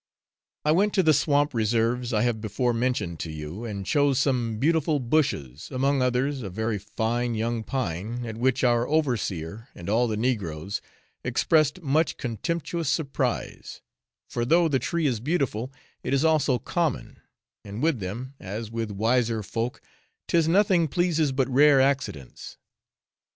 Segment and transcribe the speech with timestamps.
[0.65, 4.57] I went to the swamp reserves I have before mentioned to you, and chose some
[4.57, 10.07] beautiful bushes among others, a very fine young pine, at which our overseer and all
[10.07, 10.81] the negroes
[11.23, 13.83] expressed much contemptuous surprise;
[14.27, 15.71] for though the tree is beautiful,
[16.01, 17.19] it is also common,
[17.63, 19.81] and with them, as with wiser folk
[20.27, 22.57] 'tis 'nothing pleases but rare accidents.'